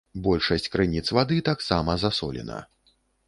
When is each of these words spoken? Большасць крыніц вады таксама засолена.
Большасць 0.27 0.65
крыніц 0.75 1.03
вады 1.17 1.37
таксама 1.51 1.97
засолена. 2.07 2.59